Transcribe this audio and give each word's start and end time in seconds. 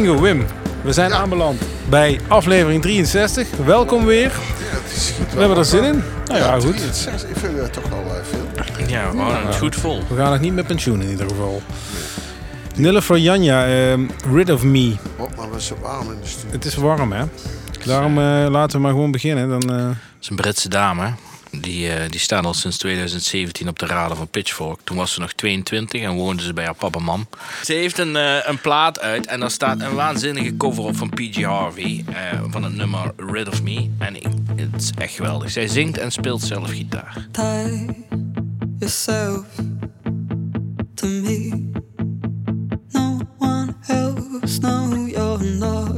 Bingo, 0.00 0.20
Wim. 0.20 0.46
We 0.82 0.92
zijn 0.92 1.14
aanbeland 1.14 1.60
bij 1.88 2.20
aflevering 2.28 2.82
63. 2.82 3.48
Welkom 3.64 4.04
weer. 4.04 4.32
Ja, 4.32 5.34
We 5.34 5.38
hebben 5.38 5.58
er 5.58 5.64
zin 5.64 5.84
in. 5.84 6.02
Nou 6.24 6.38
ja, 6.38 6.60
goed. 6.60 6.76
63, 6.76 7.28
ik 7.30 7.36
vind 7.36 7.58
het 7.58 7.72
toch 7.72 7.88
wel 7.88 8.04
eh, 8.16 8.22
veel. 8.22 8.86
Ja, 8.86 9.10
we 9.10 9.18
houden 9.18 9.46
het 9.46 9.56
goed 9.56 9.76
vol. 9.76 10.02
We 10.08 10.16
gaan 10.16 10.30
nog 10.30 10.40
niet 10.40 10.54
met 10.54 10.66
pensioen 10.66 11.02
in 11.02 11.10
ieder 11.10 11.28
geval. 11.28 11.62
Nille 12.76 13.02
voor 13.02 13.18
Janja, 13.18 13.66
ehm, 13.66 14.00
Rid 14.32 14.50
of 14.50 14.62
Me. 14.62 14.96
Oh, 15.16 15.36
maar 15.36 15.50
we 15.50 15.74
warm 15.80 16.12
in 16.12 16.18
de 16.20 16.28
studio. 16.28 16.50
Het 16.52 16.64
is 16.64 16.74
warm, 16.74 17.12
hè? 17.12 17.24
Daarom 17.84 18.18
eh, 18.18 18.46
laten 18.50 18.76
we 18.76 18.82
maar 18.82 18.92
gewoon 18.92 19.10
beginnen. 19.10 19.48
Dan, 19.48 19.76
eh, 19.76 19.86
Het 19.86 19.96
is 20.20 20.28
een 20.28 20.36
Britse 20.36 20.68
dame. 20.68 21.12
Die, 21.60 21.92
eh, 21.92 22.10
die 22.10 22.20
staat 22.20 22.44
al 22.44 22.54
sinds 22.54 22.76
2017 22.78 23.68
op 23.68 23.78
de 23.78 23.86
raden 23.86 24.16
van 24.16 24.28
Pitchfork. 24.28 24.80
Toen 24.84 24.96
was 24.96 25.12
ze 25.12 25.20
nog 25.20 25.32
22 25.32 26.02
en 26.02 26.14
woonde 26.14 26.42
ze 26.42 26.52
bij 26.52 26.64
haar 26.64 26.74
papa 26.74 26.98
mam. 26.98 27.28
Ze 27.64 27.72
heeft 27.72 27.98
een, 27.98 28.16
eh, 28.16 28.36
een 28.42 28.60
plaat 28.60 29.00
uit 29.00 29.26
en 29.26 29.40
daar 29.40 29.50
staat 29.50 29.80
een 29.80 29.94
waanzinnige 29.94 30.56
cover 30.56 30.84
op 30.84 30.96
van 30.96 31.08
PG 31.08 31.42
Harvey. 31.42 32.04
eh, 32.12 32.40
van 32.50 32.62
het 32.62 32.74
nummer 32.74 33.12
Rid 33.16 33.48
of 33.48 33.62
Me. 33.62 33.90
En 33.98 34.14
het 34.56 34.82
is 34.82 34.90
echt 34.98 35.14
geweldig. 35.14 35.50
Zij 35.50 35.68
zingt 35.68 35.98
en 35.98 36.10
speelt 36.12 36.42
zelf 36.42 36.70
gitaar. 36.70 37.26
tie 37.32 38.04
yourself 38.78 39.46
to 40.96 41.06
me. 41.06 41.70
No 42.94 43.20
one 43.38 43.74
else, 43.88 44.58
no, 44.60 45.06
you're 45.06 45.42
not 45.58 45.94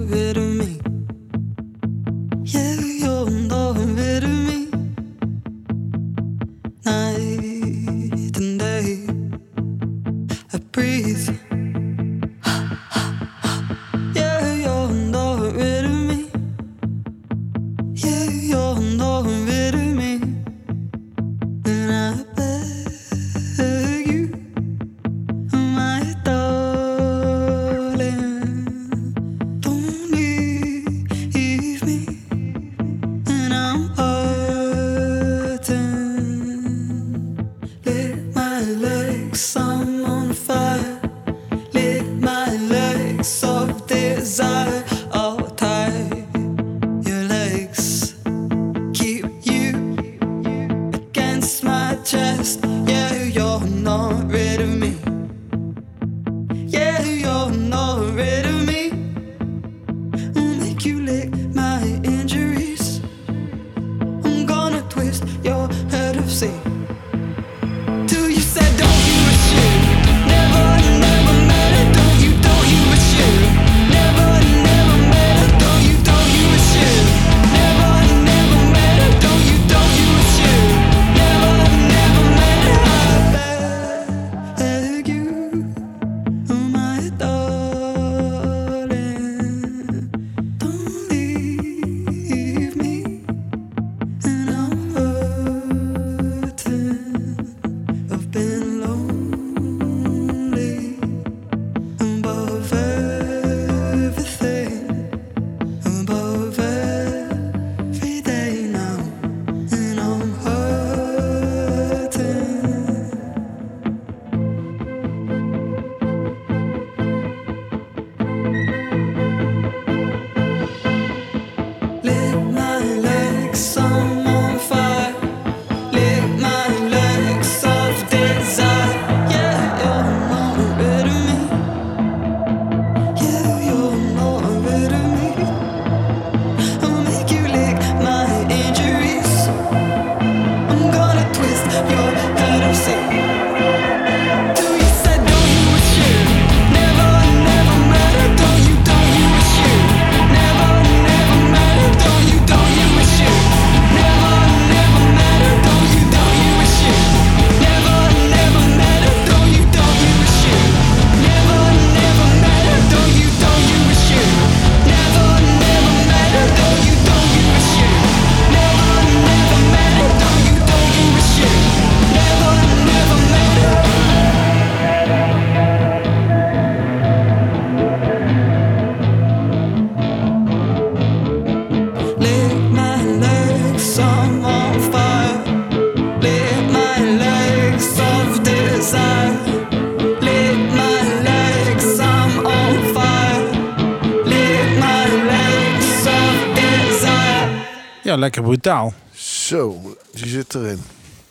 brutaal. 198.63 198.93
Zo, 199.15 199.97
die 200.13 200.27
zit 200.29 200.55
erin. 200.55 200.83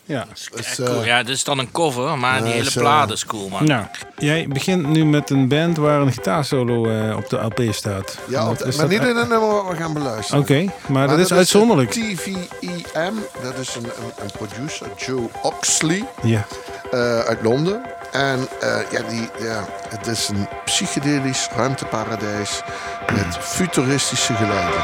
Ja. 0.05 0.25
Dat 0.51 0.59
is, 0.59 0.75
Ja, 0.77 0.83
eh, 0.85 0.89
cool. 0.91 1.05
Ja, 1.05 1.23
dit 1.23 1.35
is 1.35 1.43
dan 1.43 1.59
een 1.59 1.71
cover, 1.71 2.17
maar 2.17 2.43
die 2.43 2.51
hele 2.51 2.71
zo. 2.71 2.79
plaat 2.79 3.11
is 3.11 3.25
cool, 3.25 3.49
man. 3.49 3.65
Nou, 3.65 3.85
jij 4.17 4.47
begint 4.47 4.87
nu 4.87 5.05
met 5.05 5.29
een 5.29 5.47
band 5.47 5.77
waar 5.77 6.01
een 6.01 6.11
gitaarsolo 6.11 6.89
eh, 6.89 7.15
op 7.17 7.29
de 7.29 7.37
LP 7.37 7.61
staat. 7.73 8.17
ja, 8.27 8.45
dat 8.45 8.59
maar 8.65 8.75
dat- 8.77 8.89
niet 8.89 9.01
in 9.01 9.15
het 9.15 9.29
nummer 9.29 9.49
wat 9.49 9.67
we 9.69 9.75
gaan 9.75 9.93
beluisteren. 9.93 10.41
Oké, 10.41 10.65
maar, 10.87 11.07
dat 11.07 11.19
is 11.19 11.29
een 11.29 11.37
uitzonderlijk. 11.37 11.89
TVEM, 11.91 13.19
dat 13.43 13.57
is 13.59 13.75
een, 13.75 13.83
een, 13.83 14.23
een 14.23 14.31
producer, 14.31 14.87
Joe 14.97 15.29
Oxley 15.41 16.03
Ja. 16.23 16.45
eh, 16.91 17.19
uit 17.19 17.41
Londen. 17.41 17.81
En 18.11 18.47
eh, 18.61 18.79
ja, 18.91 19.01
die, 19.09 19.29
ja, 19.39 19.65
het 19.89 20.07
is 20.07 20.27
een 20.27 20.47
psychedelisch 20.65 21.47
ruimteparadijs 21.55 22.61
met 23.13 23.37
futuristische 23.39 24.33
geluiden. 24.33 24.81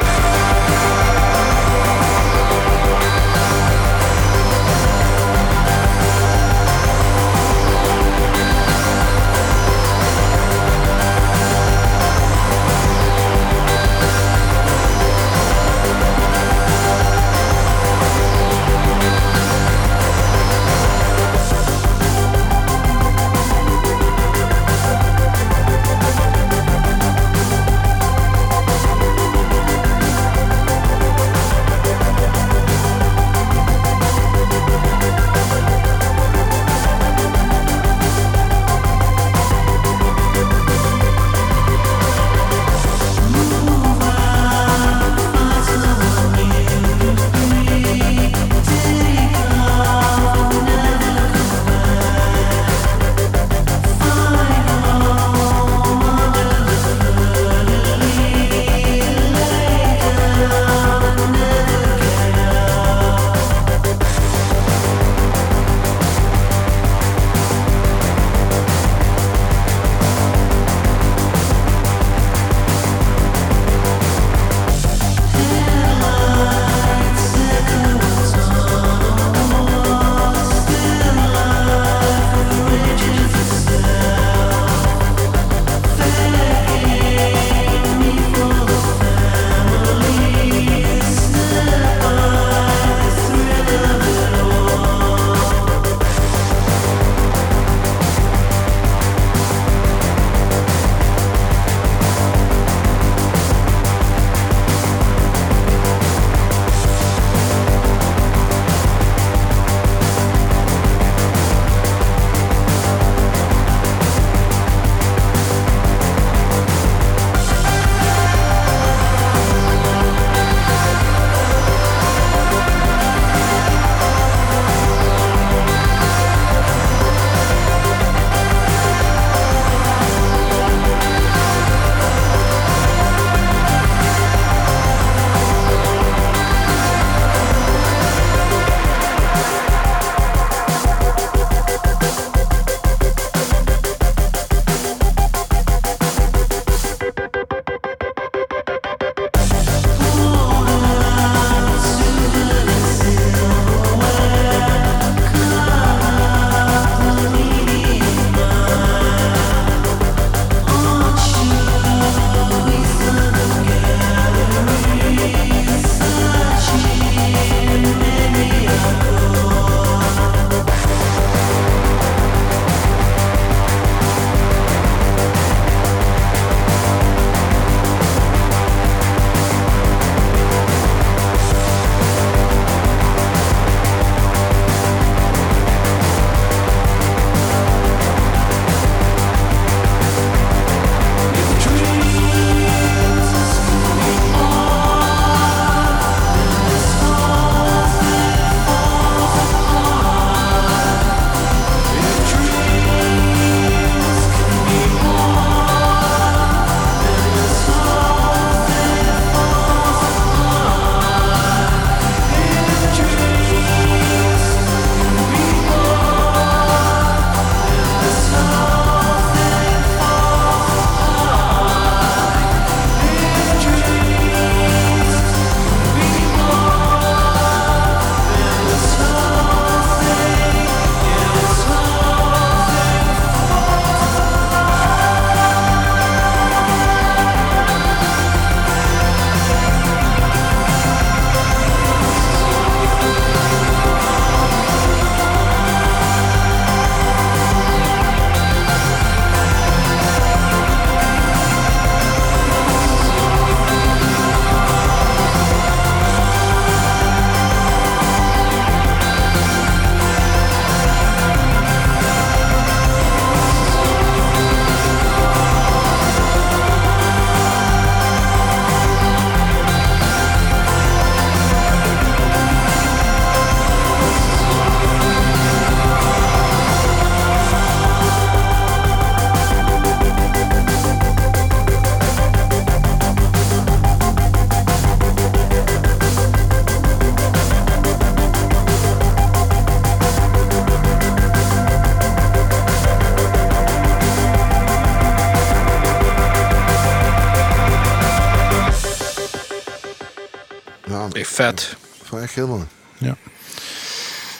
vet. 301.47 301.77
Dat 301.97 302.07
vond 302.07 302.21
echt 302.21 302.35
heel 302.35 302.47
mooi. 302.47 302.63
Ja. 302.97 303.15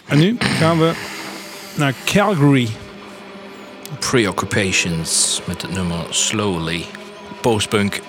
En 0.05 0.19
nu 0.19 0.37
gaan 0.39 0.79
we 0.79 0.93
naar 1.75 1.93
Calgary. 2.05 2.69
Preoccupations 3.99 5.41
met 5.45 5.61
het 5.61 5.71
nummer 5.71 6.05
Slowly. 6.09 6.85
Postpunk. 7.41 8.01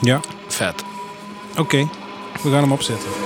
Ja. 0.00 0.20
Vet. 0.48 0.84
Oké, 1.56 1.88
we 2.42 2.50
gaan 2.50 2.60
hem 2.60 2.72
opzetten. 2.72 3.25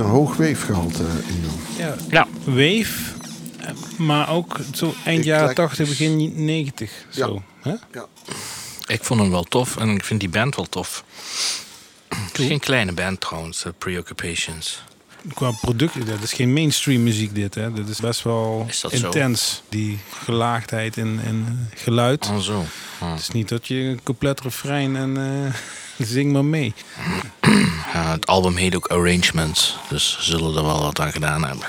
een 0.00 0.06
hoog 0.06 0.36
weefgehalte 0.36 1.02
in 1.26 1.42
doen. 1.42 1.86
Ja, 2.10 2.26
Wave 2.44 2.52
weef, 2.54 3.14
maar 3.98 4.30
ook 4.30 4.60
zo 4.74 4.94
eind 5.04 5.24
jaren 5.24 5.54
80, 5.54 5.88
begin 5.88 6.44
90. 6.44 6.90
Zo, 7.10 7.42
ja. 7.64 7.78
Ja. 7.92 8.06
Ik 8.86 9.04
vond 9.04 9.20
hem 9.20 9.30
wel 9.30 9.42
tof 9.42 9.76
en 9.76 9.88
ik 9.88 10.04
vind 10.04 10.20
die 10.20 10.28
band 10.28 10.56
wel 10.56 10.64
tof. 10.64 11.04
Het 12.08 12.38
is 12.38 12.46
geen 12.46 12.60
kleine 12.60 12.92
band 12.92 13.20
trouwens, 13.20 13.64
eh, 13.64 13.72
Preoccupations. 13.78 14.82
Qua 15.34 15.50
product, 15.50 16.06
dat 16.06 16.22
is 16.22 16.32
geen 16.32 16.52
mainstream 16.52 17.02
muziek 17.02 17.34
dit. 17.34 17.54
Hè? 17.54 17.72
Dat 17.72 17.88
is 17.88 18.00
best 18.00 18.22
wel 18.22 18.66
intens, 18.90 19.62
die 19.68 19.98
gelaagdheid 20.24 20.96
en, 20.96 21.20
en 21.24 21.68
eh, 21.72 21.82
geluid. 21.82 22.28
Oh, 22.28 22.38
zo. 22.38 22.64
Ah. 22.98 23.10
Het 23.10 23.20
is 23.20 23.30
niet 23.30 23.48
dat 23.48 23.66
je 23.66 23.74
een 23.74 24.02
compleet 24.02 24.40
refrein 24.40 24.96
en... 24.96 25.16
Eh, 25.16 25.54
zing 26.06 26.32
maar 26.32 26.44
mee. 26.44 26.74
Ja, 27.92 28.10
het 28.12 28.26
album 28.26 28.56
heet 28.56 28.74
ook 28.76 28.86
Arrangements, 28.86 29.76
dus 29.88 30.16
ze 30.20 30.22
zullen 30.30 30.56
er 30.56 30.64
wel 30.64 30.82
wat 30.82 31.00
aan 31.00 31.12
gedaan 31.12 31.44
hebben. 31.44 31.66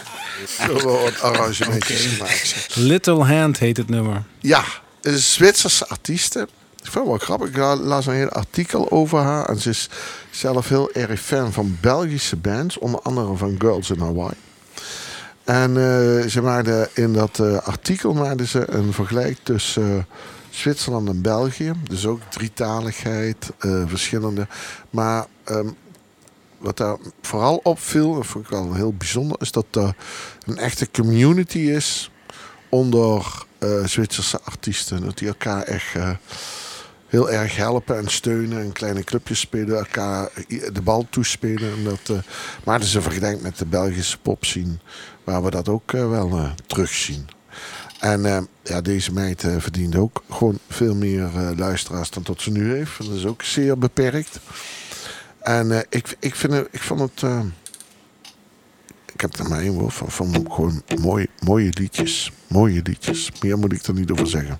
Zullen 0.60 0.86
wel 0.86 1.02
wat 1.02 1.22
arrangementjes 1.22 2.06
gemaakt 2.06 2.48
zijn. 2.48 2.86
Little 2.88 3.24
Hand 3.24 3.60
heet 3.60 3.78
het 3.78 3.90
nummer. 3.90 4.24
Ja, 4.40 4.64
een 5.02 5.18
Zwitserse 5.18 5.88
artieste. 5.88 6.40
Ik 6.84 6.88
vind 6.92 6.94
het 6.96 7.06
wel 7.06 7.18
grappig. 7.18 7.48
Ik 7.50 7.58
la- 7.58 7.76
las 7.76 8.06
een 8.06 8.14
heel 8.14 8.30
artikel 8.30 8.92
over 8.92 9.20
haar. 9.20 9.46
En 9.46 9.60
ze 9.60 9.70
is 9.70 9.90
zelf 10.32 10.68
heel 10.70 10.92
erg 10.92 11.22
fan 11.22 11.54
van 11.54 11.78
Belgische 11.82 12.36
bands. 12.36 12.78
Onder 12.78 13.00
andere 13.02 13.36
van 13.36 13.56
Girls 13.60 13.90
in 13.90 14.00
Hawaii. 14.00 14.34
En 15.44 15.70
eh, 15.78 16.28
ze 16.30 16.42
maakte 16.42 16.90
in 16.94 17.14
dat 17.14 17.40
eh, 17.40 17.58
artikel 17.58 18.14
maakte 18.14 18.48
ze 18.48 18.70
een 18.72 18.94
vergelijk 18.94 19.38
tussen 19.44 19.98
eh, 19.98 20.04
Zwitserland 20.52 21.10
en 21.10 21.22
België. 21.22 21.74
Dus 21.84 22.06
ook 22.06 22.22
drietaligheid, 22.30 23.52
eh, 23.60 23.84
verschillende. 23.88 24.48
Maar 24.90 25.26
ehm, 25.44 25.68
wat 26.58 26.78
daar 26.78 26.98
vooral 27.22 27.60
opviel, 27.64 28.14
dat 28.14 28.26
vond 28.26 28.46
ik 28.46 28.52
wel 28.52 28.74
heel 28.74 28.94
bijzonder, 28.94 29.38
is 29.42 29.52
dat 29.52 29.66
er 29.72 29.96
een 30.46 30.58
echte 30.58 30.92
community 30.92 31.58
is 31.58 32.12
onder 32.70 33.46
eh, 33.58 33.86
Zwitserse 33.86 34.42
artiesten. 34.42 35.02
Dat 35.02 35.18
die 35.18 35.28
elkaar 35.28 35.64
echt 35.64 35.96
eh, 35.96 36.10
heel 37.08 37.32
erg 37.32 37.56
helpen 37.56 37.98
en 37.98 38.08
steunen. 38.08 38.62
En 38.62 38.72
kleine 38.72 39.04
clubjes 39.04 39.40
spelen, 39.40 39.78
elkaar 39.78 40.30
de 40.48 40.82
bal 40.84 41.08
toespelen. 41.10 41.72
En 41.72 41.84
dat, 41.84 42.24
maar 42.64 42.76
het 42.76 42.84
is 42.84 42.94
een 42.94 43.02
vergelijk 43.02 43.42
met 43.42 43.58
de 43.58 43.66
Belgische 43.66 44.18
popscene, 44.18 44.78
waar 45.24 45.44
we 45.44 45.50
dat 45.50 45.70
ook 45.70 45.92
wel 45.92 46.50
terugzien. 46.68 47.30
En 48.02 48.26
eh, 48.26 48.42
ja, 48.64 48.82
deze 48.82 49.14
meid 49.14 49.44
eh, 49.44 49.56
verdient 49.60 49.96
ook 49.96 50.24
gewoon 50.30 50.60
veel 50.70 50.96
meer 50.96 51.24
eh, 51.36 51.50
luisteraars 51.58 52.10
dan 52.10 52.24
tot 52.24 52.42
ze 52.42 52.52
nu 52.52 52.74
heeft. 52.74 52.98
Dat 52.98 53.16
is 53.16 53.26
ook 53.26 53.44
zeer 53.44 53.78
beperkt. 53.78 54.40
En 55.40 55.72
eh, 55.72 55.80
ik, 55.90 56.16
ik, 56.20 56.36
vind 56.36 56.54
ik 56.72 56.82
vond 56.82 57.00
het. 57.00 57.24
eh, 57.24 57.40
ik 59.14 59.22
heb 59.22 59.34
er 59.34 59.50
maar 59.50 59.60
één 59.60 59.74
woord 59.74 59.94
van. 59.94 60.12
van 60.12 60.52
gewoon 60.52 60.84
mooi, 61.02 61.28
mooie 61.40 61.70
liedjes. 61.74 62.32
Mooie 62.48 62.82
liedjes. 62.84 63.32
Meer 63.42 63.58
moet 63.58 63.74
ik 63.74 63.84
er 63.84 63.94
niet 63.94 64.12
over 64.12 64.28
zeggen. 64.28 64.60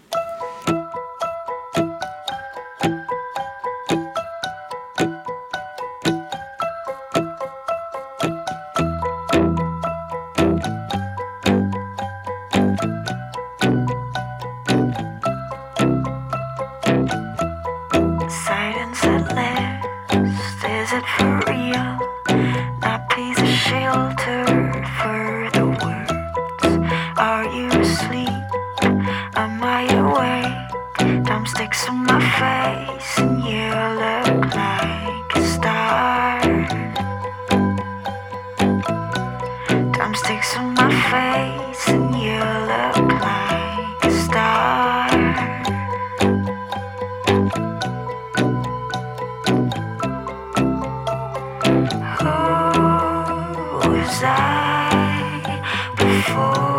Was 54.02 54.24
I 54.24 55.94
before 55.96 56.71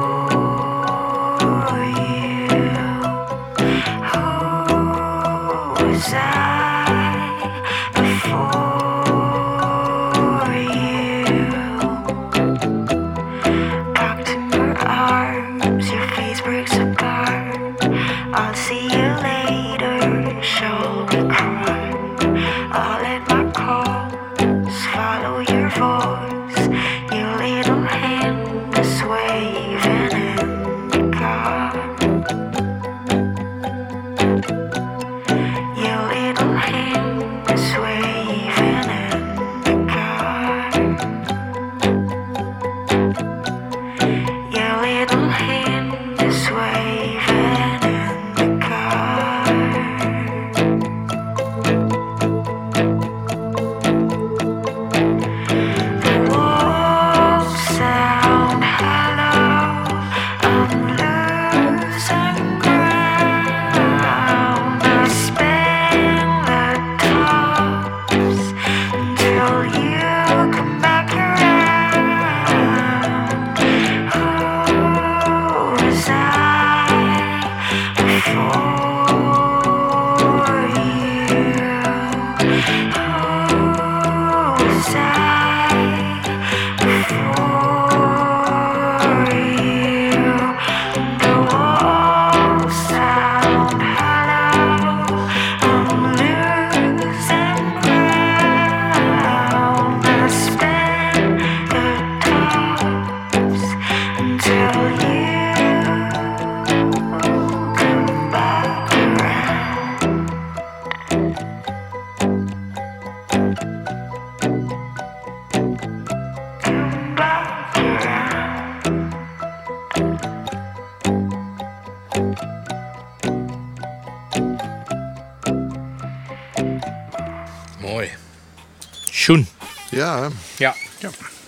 Ja. 130.57 130.75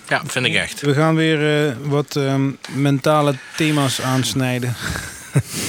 ja. 0.08 0.22
Vind 0.26 0.46
ik 0.46 0.54
echt. 0.54 0.80
We 0.80 0.94
gaan 0.94 1.14
weer 1.14 1.66
eh, 1.68 1.76
wat 1.82 2.16
ehm, 2.16 2.50
mentale 2.72 3.34
thema's 3.56 4.00
aansnijden. 4.00 4.74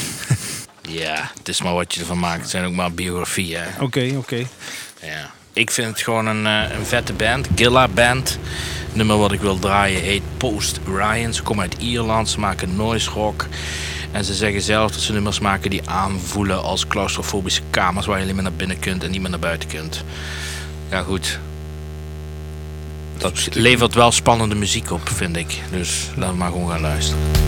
ja, 0.82 1.32
het 1.38 1.48
is 1.48 1.62
maar 1.62 1.74
wat 1.74 1.93
je 1.93 2.00
ervan 2.00 2.19
maakt. 2.19 2.41
Het 2.41 2.50
zijn 2.50 2.65
ook 2.65 2.74
maar 2.74 2.91
biografieën. 2.91 3.63
Oké, 3.80 4.13
oké. 4.17 4.45
Ja. 5.02 5.32
Ik 5.54 5.71
vind 5.71 5.88
het 5.88 6.02
gewoon 6.02 6.26
een, 6.26 6.45
eh, 6.45 6.78
een 6.78 6.86
vette 6.86 7.13
band. 7.13 7.48
Gilla 7.56 7.88
Band. 7.88 8.30
Het 8.86 8.95
nummer 8.95 9.17
wat 9.17 9.32
ik 9.32 9.41
wil 9.41 9.60
draaien 9.60 10.02
heet 10.02 10.24
Post 10.38 10.80
Ryan. 10.86 11.34
Ze 11.34 11.43
komen 11.43 11.63
uit 11.63 11.82
Ierland. 11.82 12.30
Ze 12.30 12.39
maken 12.39 12.76
noise 12.76 13.10
rock. 13.10 13.48
En 14.12 14.24
ze 14.24 14.34
zeggen 14.34 14.62
zelf 14.62 14.91
dat 14.91 15.02
ze 15.02 15.13
nummers 15.13 15.39
maken 15.39 15.69
die 15.69 15.89
aanvoelen 15.89 16.63
als 16.63 16.88
claustrofobische 16.88 17.62
kamers 17.69 18.06
waar 18.06 18.17
je 18.17 18.24
alleen 18.24 18.36
maar 18.36 18.43
naar 18.43 18.54
binnen 18.54 18.80
kunt 18.80 19.04
en 19.04 19.12
niet 19.12 19.21
meer 19.21 19.30
naar 19.30 19.39
buiten 19.39 19.69
kunt. 19.69 20.04
Ja, 20.89 21.02
goed 21.02 21.39
dat 23.17 23.47
levert 23.51 23.93
wel 23.93 24.12
spannende 24.12 24.56
muziek 24.56 24.91
op, 24.91 25.10
vind 25.10 25.38
ik. 25.38 25.62
Dus 25.71 26.10
laten 26.15 26.34
we 26.34 26.39
maar 26.39 26.51
gewoon 26.51 26.69
gaan 26.69 26.82
luisteren. 26.82 27.44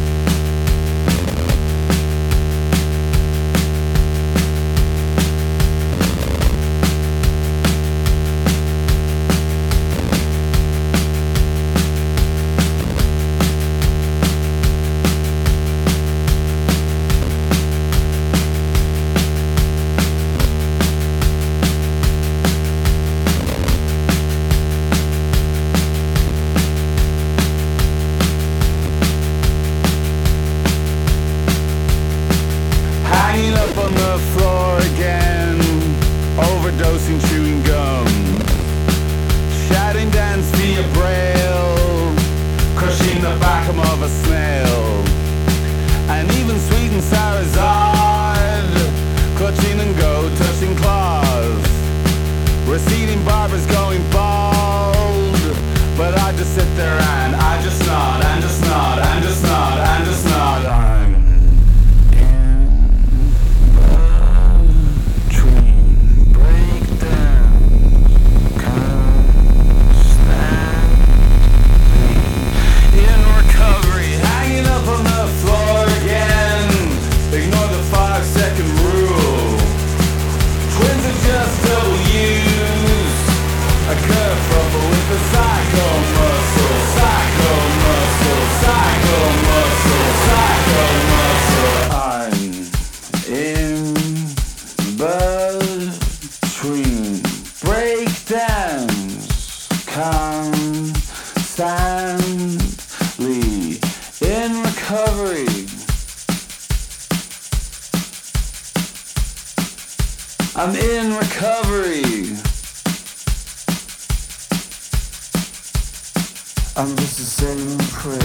I'm 116.79 116.95
just 116.95 117.17
the 117.17 117.23
same 117.23 117.77
prick. 117.91 118.21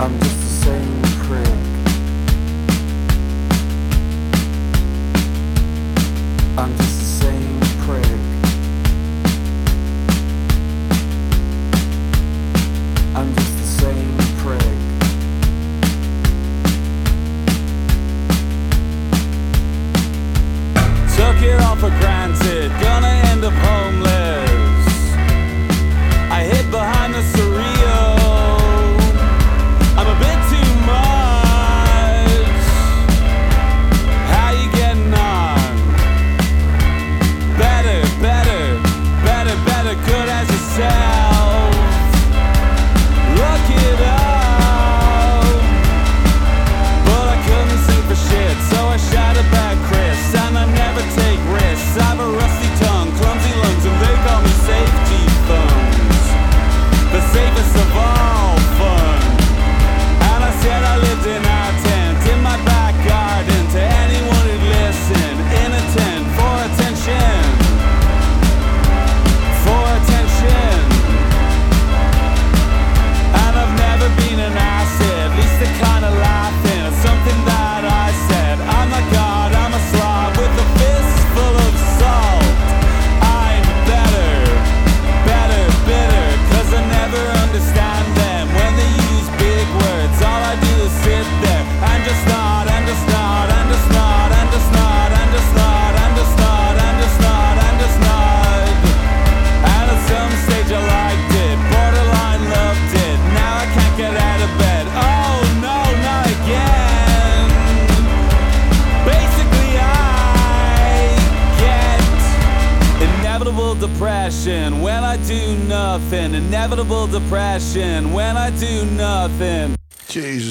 I'm 0.00 0.18
just 0.20 0.33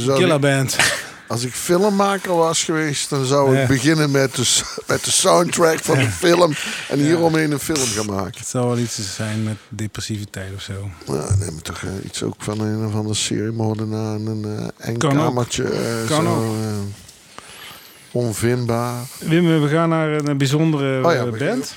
zou 0.04 0.40
band. 0.40 0.76
Als 1.28 1.44
ik 1.44 1.54
filmmaker 1.54 2.36
was 2.36 2.64
geweest, 2.64 3.10
dan 3.10 3.26
zou 3.26 3.58
ik 3.58 3.68
beginnen 3.68 4.12
met 4.12 4.36
de, 4.36 4.62
met 4.88 5.04
de 5.04 5.12
soundtrack 5.12 5.80
van 5.80 5.98
de 5.98 6.10
film. 6.10 6.54
En 6.90 7.00
hieromheen 7.00 7.52
een 7.52 7.60
film 7.60 7.86
gaan 7.86 8.06
maken. 8.06 8.40
Het 8.40 8.48
zou 8.48 8.68
wel 8.68 8.78
iets 8.78 9.16
zijn 9.16 9.44
met 9.44 9.58
depressiviteit 9.70 10.54
of 10.56 10.62
zo. 10.62 10.90
Ja, 11.06 11.36
neem 11.36 11.62
toch 11.62 11.84
eh, 11.84 12.06
iets 12.06 12.24
ook 12.24 12.36
van 12.38 12.60
een 12.60 12.86
of 12.86 12.96
andere 12.96 13.16
seriemoordenaar. 13.16 14.16
Een 14.16 14.72
uh, 14.88 14.98
kan 14.98 15.16
kamertje. 15.16 15.64
Eh, 15.64 16.08
kan 16.08 16.24
zo, 16.24 16.36
ook. 16.36 16.56
Onvindbaar. 18.12 19.06
Wim, 19.20 19.62
we 19.62 19.68
gaan 19.68 19.90
naar 19.90 20.10
een 20.10 20.38
bijzondere 20.38 21.06
oh 21.06 21.14
ja, 21.14 21.26
band. 21.26 21.76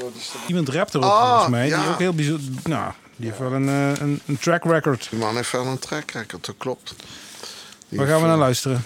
Wat 0.00 0.10
is? 0.16 0.32
Iemand 0.46 0.68
rapt 0.68 0.94
erop. 0.94 1.10
Ah, 1.10 1.28
volgens 1.28 1.50
mij. 1.50 1.66
Ja. 1.66 1.80
Die 1.80 1.90
ook 1.90 1.98
heel 1.98 2.14
bijzonder. 2.14 2.52
Nou, 2.64 2.92
die 3.16 3.26
heeft 3.26 3.38
wel 3.38 3.52
een, 3.52 3.66
een, 3.66 4.20
een 4.26 4.38
track 4.38 4.64
record. 4.64 5.06
Die 5.10 5.18
man 5.18 5.36
heeft 5.36 5.52
wel 5.52 5.66
een 5.66 5.78
track 5.78 6.10
record, 6.10 6.46
dat 6.46 6.54
klopt. 6.58 6.94
Waar 7.88 8.06
gaan 8.06 8.20
we 8.20 8.26
naar 8.26 8.36
luisteren? 8.36 8.84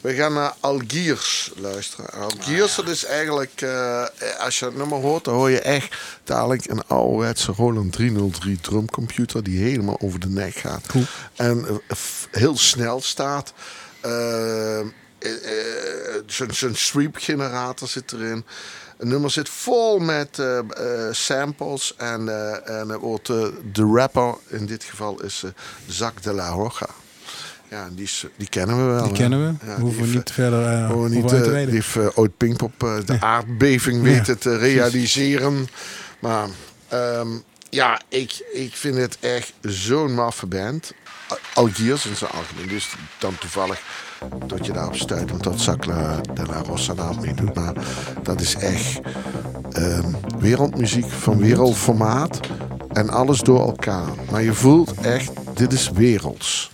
We 0.00 0.14
gaan 0.14 0.32
naar 0.32 0.54
Algiers 0.60 1.50
luisteren. 1.56 2.12
Algiers, 2.12 2.78
ah, 2.78 2.84
dat 2.84 2.94
is 2.94 3.04
eigenlijk, 3.04 3.60
eh, 3.60 4.04
als 4.38 4.58
je 4.58 4.64
het 4.64 4.76
nummer 4.76 4.98
hoort, 4.98 5.24
dan 5.24 5.34
hoor 5.34 5.50
je 5.50 5.60
echt 5.60 5.96
dadelijk 6.24 6.70
een 6.70 6.86
ouderwetse 6.86 7.52
Roland 7.52 7.92
303 7.92 8.60
drumcomputer 8.60 9.42
die 9.42 9.62
helemaal 9.62 10.00
over 10.00 10.20
de 10.20 10.28
nek 10.28 10.54
gaat. 10.54 10.86
En 11.36 11.66
eh, 11.66 11.96
heel 12.30 12.56
snel 12.56 13.00
staat. 13.00 13.52
Eh, 14.00 14.80
uh, 14.80 14.86
Zo'n 16.26 16.74
sweep 16.74 17.16
generator 17.16 17.88
zit 17.88 18.12
erin. 18.12 18.44
Het 18.96 19.08
nummer 19.08 19.30
zit 19.30 19.48
vol 19.48 19.98
met 19.98 20.42
samples. 21.10 21.94
En, 21.96 22.26
uh, 22.26 22.68
en 22.80 22.88
het 22.88 23.00
wordt, 23.00 23.26
de 23.72 23.92
rapper 23.94 24.34
in 24.46 24.66
dit 24.66 24.84
geval 24.84 25.22
is 25.22 25.44
Zac 25.86 26.22
de 26.22 26.32
la 26.32 26.48
Roja. 26.48 26.88
Ja, 27.70 27.88
die, 27.92 28.04
is, 28.04 28.26
die 28.36 28.48
kennen 28.48 28.76
we 28.76 28.82
wel. 28.92 29.02
Die 29.02 29.12
hè? 29.12 29.16
kennen 29.18 29.46
we. 29.46 29.66
Ja, 29.66 29.78
Hoeven 29.80 30.00
we 30.00 30.04
heeft, 30.06 30.16
niet 30.16 30.30
verder 30.32 30.86
Gewoon 30.86 31.04
over 31.22 31.38
niet, 31.40 31.44
die 31.44 31.74
heeft 31.74 31.96
eh, 31.96 32.06
ooit 32.14 32.36
Pinkpop 32.36 32.78
de 33.04 33.16
aardbeving 33.20 34.02
weten 34.02 34.38
te 34.38 34.56
realiseren. 34.56 35.68
Maar 36.18 36.48
ehm, 36.88 37.28
ja, 37.70 38.00
ik, 38.08 38.44
ik 38.52 38.74
vind 38.76 38.96
het 38.96 39.16
echt 39.20 39.52
zo'n 39.62 40.14
maffe 40.14 40.46
band. 40.46 40.92
Al- 41.28 41.36
Algiers 41.54 42.06
in 42.06 42.16
zijn 42.16 42.30
algemeen. 42.30 42.68
Dus 42.68 42.94
dan 43.18 43.38
toevallig 43.38 43.80
dat 44.46 44.66
je 44.66 44.72
daarop 44.72 44.96
stuit. 44.96 45.30
Want 45.30 45.42
dat 45.42 45.60
Sacla 45.60 46.20
de 46.34 46.46
la 46.46 46.62
Rossa 46.66 46.94
daar 46.94 47.20
mee 47.20 47.34
doet. 47.34 47.54
Maar 47.54 47.74
dat 48.22 48.40
is 48.40 48.54
echt 48.54 49.00
ehm, 49.72 50.12
wereldmuziek 50.38 51.10
van 51.10 51.38
wereldformaat. 51.38 52.40
En 52.92 53.10
alles 53.10 53.40
door 53.40 53.60
elkaar. 53.66 54.08
Maar 54.30 54.42
je 54.42 54.54
voelt 54.54 54.94
echt, 55.00 55.30
dit 55.54 55.72
is 55.72 55.90
werelds. 55.90 56.70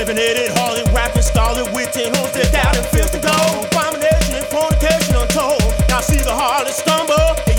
Sipping 0.00 0.16
it 0.16 0.48
and 0.48 0.58
hauling, 0.58 0.86
rapping, 0.94 1.20
stalling 1.20 1.70
with 1.74 1.92
ten 1.92 2.14
hooves 2.14 2.32
that 2.32 2.50
doubt 2.50 2.74
and 2.74 2.86
filth 2.86 3.12
to 3.12 3.18
go. 3.18 3.36
Abomination 3.68 4.36
and 4.36 4.46
fornication 4.46 5.14
untold. 5.14 5.60
Now 5.90 6.00
see 6.00 6.16
the 6.24 6.32
harlot 6.32 6.72
stumble. 6.72 7.49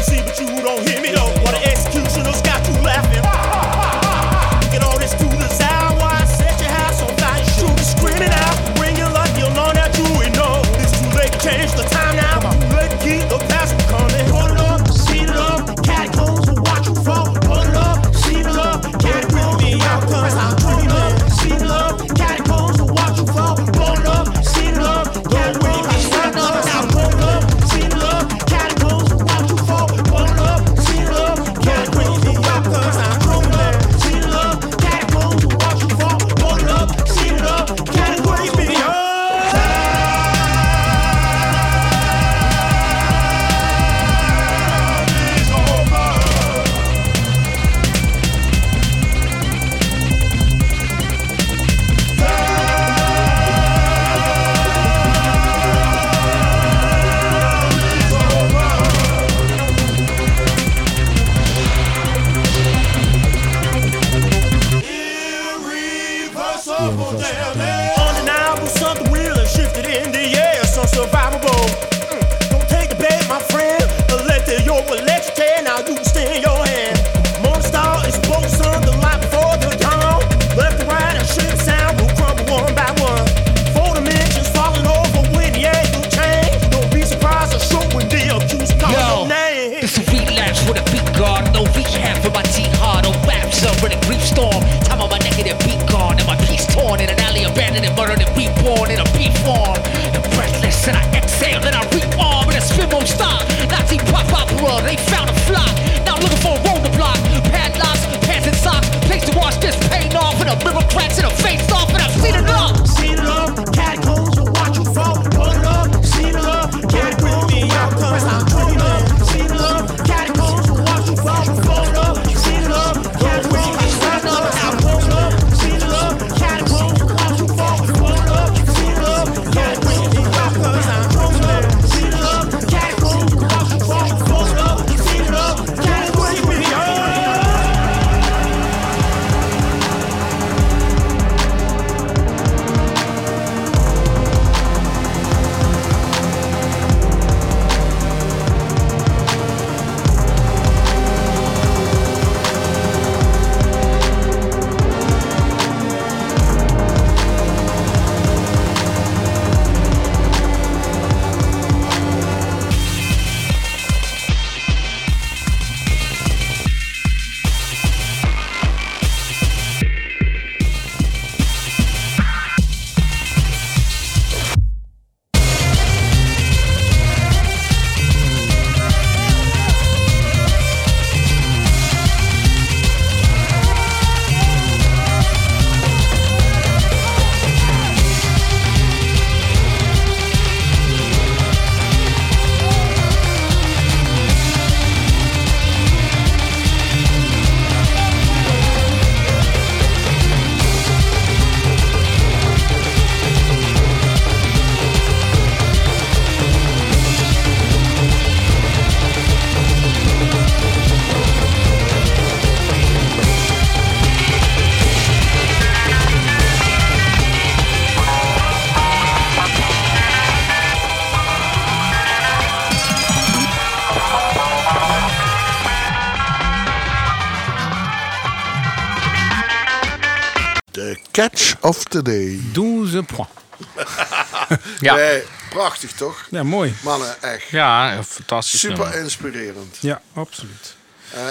Catch 231.11 231.53
of 231.61 231.83
the 231.83 232.01
Day. 232.01 232.39
12 232.53 233.05
points. 233.05 233.31
Ja, 234.79 234.95
Nee, 234.95 235.23
prachtig 235.49 235.91
toch? 235.91 236.27
Ja, 236.29 236.43
mooi. 236.43 236.73
Mannen, 236.83 237.21
echt. 237.21 237.49
ja 237.49 238.03
fantastisch 238.03 238.59
Super 238.59 238.77
nummer. 238.77 238.99
inspirerend. 238.99 239.77
Ja, 239.79 240.01
absoluut. 240.13 240.75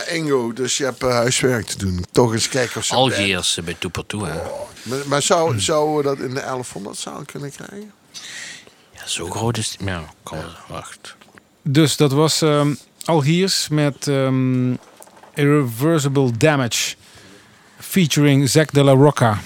Eh, 0.07 0.14
Ingo, 0.16 0.53
dus 0.53 0.77
je 0.77 0.85
hebt 0.85 1.03
eh, 1.03 1.11
huiswerk 1.11 1.66
te 1.66 1.79
doen. 1.79 2.05
Toch 2.12 2.33
eens 2.33 2.49
kijken 2.49 2.77
of 2.77 2.85
ze... 2.85 2.95
Algiers 2.95 3.57
eh, 3.57 3.64
bij 3.64 3.77
Toepertoe. 3.79 4.27
hè. 4.27 4.40
Maar, 4.83 4.99
maar 5.07 5.23
zou, 5.23 5.61
zouden 5.61 5.97
we 5.97 6.03
dat 6.03 6.19
in 6.29 6.35
de 6.35 6.40
1100 6.40 6.97
zaal 6.97 7.23
kunnen 7.27 7.51
krijgen? 7.51 7.93
Ja, 8.95 9.07
zo 9.07 9.31
groot 9.31 9.57
is 9.57 9.71
het. 9.71 9.88
Ja, 9.88 10.05
kom, 10.23 10.38
wacht. 10.69 11.16
Dus 11.62 11.97
dat 11.97 12.12
was 12.12 12.43
ehm 12.43 12.75
Algiers 13.05 13.69
met 13.69 14.09
ehm, 14.09 14.73
Irreversible 15.35 16.31
Damage. 16.37 16.95
Featuring 17.79 18.49
Zack 18.51 18.73
de 18.73 18.85
la 18.85 18.93
Rocca. 18.93 19.38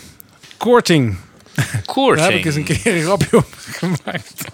Korting. 0.57 1.17
Koorting. 1.85 2.19
Daar 2.19 2.31
heb 2.31 2.39
ik 2.39 2.45
eens 2.45 2.55
een 2.55 2.65
keer 2.65 2.87
een 2.97 3.03
grapje 3.03 3.37
op 3.37 3.47
gemaakt. 3.71 4.45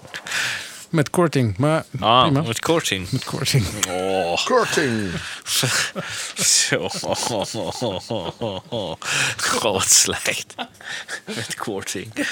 Met 0.91 1.11
korting. 1.11 1.57
Maar 1.57 1.85
Ah, 2.01 2.23
prima. 2.23 2.43
met 2.43 2.59
korting. 2.61 3.11
Met 3.11 3.25
korting. 3.25 3.65
Oh, 3.89 4.45
Korting. 4.45 5.11
zo. 6.37 6.89
Groot 9.37 9.91
slecht. 9.91 10.55
Met 11.25 11.55
korting. 11.55 12.27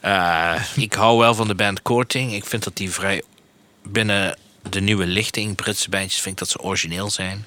Eh, 0.00 0.62
ik 0.76 0.92
hou 0.92 1.18
wel 1.18 1.34
van 1.34 1.46
de 1.48 1.54
band 1.54 1.82
Korting. 1.82 2.32
Ik 2.32 2.44
vind 2.44 2.64
dat 2.64 2.76
die 2.76 2.90
vrij 2.90 3.22
binnen 3.82 4.36
de 4.70 4.80
nieuwe 4.80 5.06
lichting, 5.06 5.54
Britse 5.54 5.88
bandjes, 5.90 6.20
vind 6.20 6.34
ik 6.34 6.38
dat 6.38 6.48
ze 6.48 6.60
origineel 6.60 7.10
zijn. 7.10 7.46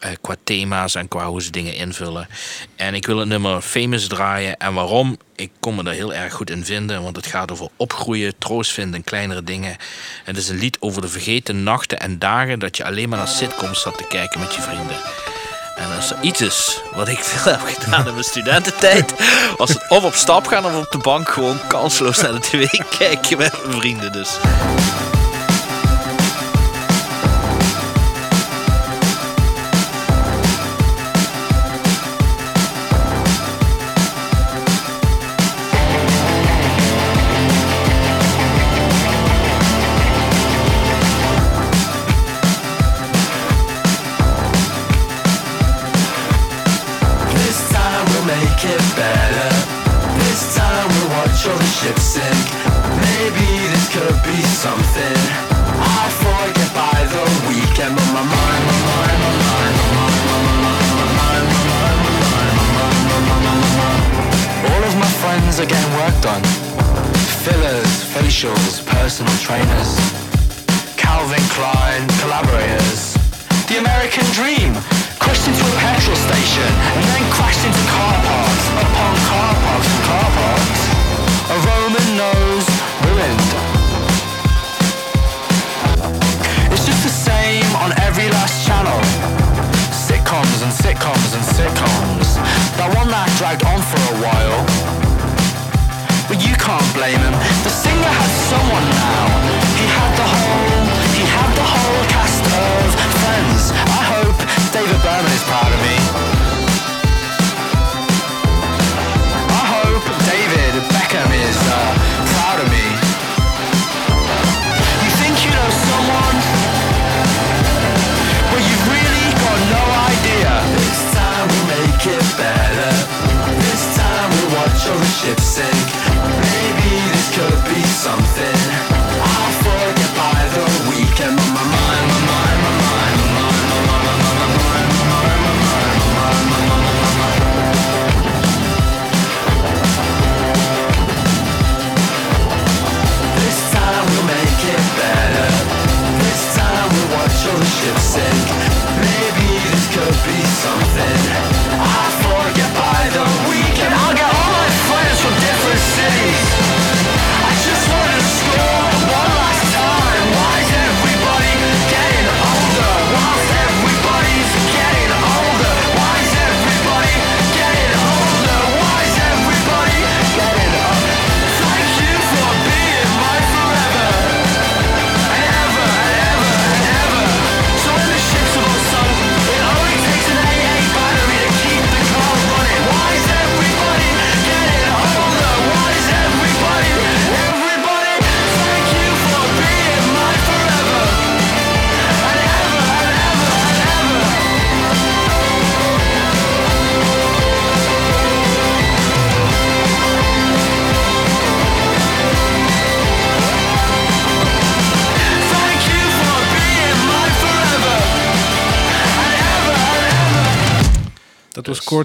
Eh, 0.00 0.10
qua 0.20 0.34
thema's 0.44 0.94
en 0.94 1.08
qua 1.08 1.26
hoe 1.26 1.42
ze 1.42 1.50
dingen 1.50 1.74
invullen. 1.74 2.28
En 2.76 2.94
ik 2.94 3.06
wil 3.06 3.18
het 3.18 3.28
nummer 3.28 3.60
Famous 3.60 4.06
draaien. 4.06 4.56
En 4.56 4.74
waarom? 4.74 5.18
Ik 5.36 5.50
kon 5.60 5.74
me 5.74 5.82
er 5.82 5.92
heel 5.92 6.14
erg 6.14 6.32
goed 6.32 6.50
in 6.50 6.64
vinden. 6.64 7.02
Want 7.02 7.16
het 7.16 7.26
gaat 7.26 7.52
over 7.52 7.68
opgroeien, 7.76 8.38
troost 8.38 8.72
vinden 8.72 8.94
in 8.94 9.04
kleinere 9.04 9.44
dingen. 9.44 9.70
En 9.70 9.76
het 10.24 10.36
is 10.36 10.48
een 10.48 10.58
lied 10.58 10.76
over 10.80 11.02
de 11.02 11.08
vergeten 11.08 11.62
nachten 11.62 12.00
en 12.00 12.18
dagen... 12.18 12.58
dat 12.58 12.76
je 12.76 12.84
alleen 12.84 13.08
maar 13.08 13.18
naar 13.18 13.28
sitcoms 13.28 13.80
zat 13.80 13.98
te 13.98 14.06
kijken 14.08 14.40
met 14.40 14.54
je 14.54 14.60
vrienden. 14.60 14.96
En 15.76 15.96
als 15.96 16.10
er 16.10 16.20
iets 16.20 16.40
is 16.40 16.80
wat 16.94 17.08
ik 17.08 17.18
veel 17.18 17.52
heb 17.52 17.60
gedaan 17.60 18.06
in 18.06 18.12
mijn 18.12 18.24
studententijd... 18.24 19.14
was 19.56 19.70
het 19.70 19.88
of 19.88 20.04
op 20.04 20.14
stap 20.14 20.46
gaan 20.46 20.64
of 20.64 20.76
op 20.76 20.90
de 20.90 20.98
bank 20.98 21.28
gewoon 21.28 21.58
kansloos 21.68 22.20
naar 22.20 22.32
de 22.32 22.40
tv 22.48 22.68
kijken 22.98 23.38
met 23.38 23.66
mijn 23.66 23.80
vrienden. 23.80 24.12
Dus 24.12 24.38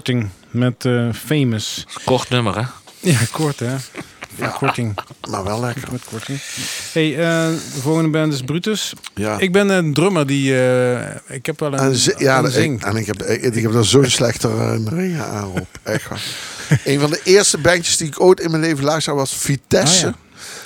korting 0.06 0.30
met 0.50 0.84
eh, 0.84 1.08
Famous. 1.12 1.86
kort 2.04 2.28
nummer, 2.28 2.54
hè? 2.56 2.62
Ja, 3.00 3.18
kort 3.32 3.58
hè. 3.58 3.74
Ja, 4.36 4.48
korting. 4.48 4.94
Maar 5.30 5.44
wel 5.44 5.60
lekker. 5.60 5.88
Met 5.92 6.04
korting. 6.10 6.38
Hey, 6.92 7.10
eh, 7.12 7.48
de 7.74 7.80
volgende 7.80 8.10
band 8.10 8.32
is 8.32 8.42
Brutus. 8.42 8.92
Ja. 9.14 9.38
Ik 9.38 9.52
ben 9.52 9.68
een 9.68 9.94
drummer 9.94 10.26
die... 10.26 10.54
eh, 10.68 11.14
ik 11.28 11.46
heb 11.46 11.60
wel 11.60 11.72
een, 11.72 11.78
En, 11.78 11.96
ja, 12.18 12.38
een 12.38 12.44
ik, 12.44 12.50
zing. 12.50 12.84
en 12.84 12.96
ik 12.96 13.06
heb, 13.06 13.22
ik, 13.22 13.54
ik 13.54 13.62
heb 13.62 13.74
er 13.74 13.84
zo'n 13.84 14.04
slechte 14.10 14.48
herinneringen 14.48 15.24
aan 15.26 15.48
op. 15.48 15.66
Echt 15.82 16.08
waar. 16.08 16.22
Een 16.84 17.00
van 17.00 17.10
de 17.10 17.20
eerste 17.24 17.58
bandjes 17.58 17.96
die 17.96 18.06
ik 18.06 18.20
ooit 18.20 18.40
in 18.40 18.50
mijn 18.50 18.62
leven 18.62 18.84
luisterde 18.84 19.18
was 19.18 19.34
Vitesse. 19.34 20.06
Ah, 20.06 20.12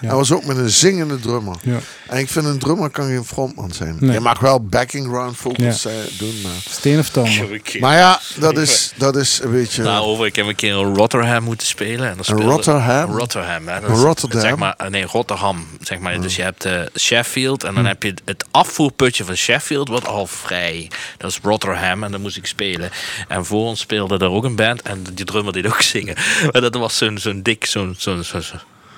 Hij 0.01 0.15
was 0.15 0.33
ook 0.33 0.45
met 0.45 0.57
een 0.57 0.71
zingende 0.71 1.21
drummer. 1.21 1.57
Ja. 1.63 1.79
En 2.09 2.19
ik 2.19 2.29
vind 2.29 2.45
een 2.47 2.59
drummer 2.59 2.91
kan 2.91 3.07
geen 3.07 3.25
frontman 3.25 3.73
zijn. 3.73 3.97
Nee. 4.01 4.13
Je 4.13 4.21
mag 4.21 4.39
wel 4.39 4.61
backing 4.65 5.07
ground 5.07 5.37
vocals 5.37 5.83
Ja. 5.83 5.91
eh, 5.91 5.97
doen, 6.19 6.41
maar... 6.43 6.53
Steen 6.69 6.99
of 6.99 7.09
tanden. 7.09 7.61
Maar 7.81 7.97
ja, 7.97 8.21
dat 8.37 8.59
is, 8.59 8.93
dat 8.97 9.17
is 9.17 9.41
een 9.43 9.51
beetje... 9.51 9.83
Nou, 9.83 10.05
over, 10.05 10.27
ik 10.27 10.37
heb 10.37 10.47
een 10.47 10.55
keer 10.55 10.79
in 10.79 10.95
Rotterdam 10.95 11.43
moeten 11.43 11.67
spelen. 11.67 12.09
En 12.09 12.15
dan 12.15 12.25
speelde, 12.25 12.43
Rotterdam? 12.45 13.17
Rotterdam, 13.17 13.69
hè. 13.69 13.81
Dat 13.81 13.91
is, 13.91 13.99
Rotterdam? 13.99 14.41
Zeg 14.41 14.57
maar, 14.57 14.77
nee, 14.89 15.05
Rotterdam. 15.05 15.67
Zeg 15.81 15.99
maar. 15.99 16.21
Dus 16.21 16.37
je 16.37 16.43
hebt 16.43 16.65
eh, 16.65 16.81
Sheffield 16.99 17.65
en 17.65 17.75
dan 17.75 17.87
heb 17.87 18.03
je 18.03 18.15
het 18.25 18.45
afvoerputje 18.51 19.25
van 19.25 19.35
Sheffield, 19.37 19.89
wat 19.89 20.07
al 20.07 20.27
vrij. 20.27 20.91
Dat 21.17 21.31
is 21.31 21.39
Rotterdam 21.43 22.05
en 22.05 22.11
dan 22.11 22.21
moest 22.21 22.37
ik 22.37 22.47
spelen. 22.47 22.91
En 23.29 23.45
voor 23.45 23.67
ons 23.67 23.81
speelde 23.81 24.19
er 24.19 24.31
ook 24.31 24.45
een 24.45 24.57
band 24.57 24.83
en 24.83 25.05
die 25.15 25.25
drummer 25.25 25.53
deed 25.53 25.67
ook 25.67 25.83
zingen. 25.83 26.17
Maar 26.53 26.61
dat 26.61 26.75
was 26.75 26.97
zo'n 26.97 27.19
zo'n 27.19 27.43
dik, 27.43 27.65
zo'n 27.67 27.95
zo'n 27.99 28.25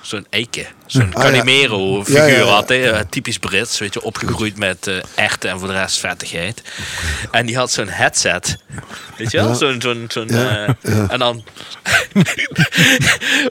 som 0.03 0.23
en 0.23 0.25
eik. 0.31 0.59
Zo'n 0.93 1.13
Ah. 1.13 1.21
Calimero 1.21 2.03
figuur 2.03 2.19
Ja, 2.21 2.25
ja, 2.27 2.37
ja. 2.37 2.43
had 2.43 2.69
hij. 2.69 2.91
Eh, 2.91 2.99
Typisch 3.09 3.37
Brits, 3.37 3.79
weet 3.79 3.93
je, 3.93 4.01
opgegroeid 4.01 4.57
met 4.57 4.87
eh 4.87 4.95
echte 5.15 5.47
en 5.47 5.59
voor 5.59 5.67
de 5.67 5.73
rest 5.73 5.97
vettigheid. 5.99 6.61
En 7.31 7.45
die 7.45 7.55
had 7.57 7.71
zo'n 7.71 7.87
headset. 7.87 8.57
Weet 9.17 9.31
je 9.31 9.37
wel? 9.37 9.55
Zo'n, 9.55 9.81
zo'n, 9.81 10.05
zo'n, 10.07 10.29
eh, 10.29 10.67
En 11.09 11.19
dan... 11.19 11.43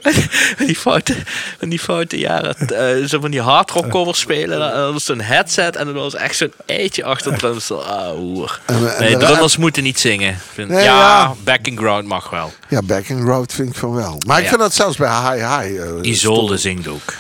Van 0.03 0.67
die 0.67 0.77
foute, 0.77 1.15
die 1.61 1.79
foute 1.79 2.19
jaren, 2.19 2.57
eh, 2.57 3.05
zo 3.09 3.21
van 3.21 3.31
die 3.31 3.41
hardrock 3.41 3.89
covers 3.89 4.19
spelen. 4.19 4.63
En 4.73 4.77
dan 4.81 4.93
was 4.93 5.05
zo'n 5.05 5.21
headset 5.21 5.77
en 5.77 5.85
dan 5.85 5.95
was 5.95 6.15
echt 6.15 6.37
zo'n 6.37 6.53
eitje 6.67 7.05
achter 7.05 7.39
drumstel. 7.39 7.85
Ah, 7.87 8.11
hoer. 8.11 8.61
En, 8.67 8.97
en 8.97 9.03
Nee, 9.05 9.17
drummers 9.17 9.57
moeten 9.57 9.83
niet 9.83 10.01
zingen. 10.01 10.39
Vind- 10.53 10.69
Nee, 10.69 10.85
ja, 10.85 11.35
backing 11.45 11.79
ground 11.79 12.07
mag 12.07 12.31
wel. 12.31 12.53
Ja, 12.69 12.83
backing 12.83 13.23
ground 13.23 13.53
vind 13.53 13.69
ik 13.69 13.75
van 13.75 13.93
wel. 13.95 14.21
Maar 14.27 14.41
ik 14.41 14.49
vind 14.49 14.61
dat 14.61 14.75
zelfs 14.75 14.97
bij 14.97 15.09
High 15.11 15.59
High... 15.61 15.81
Isolde 16.03 16.57
zingt 16.57 16.89
ook. 16.89 17.13